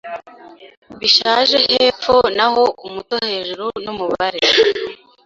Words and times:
bishaje 0.99 1.57
hepfo 1.71 2.15
naho 2.37 2.63
umuto 2.85 3.15
hejuru 3.29 3.65
numubare 3.83 4.39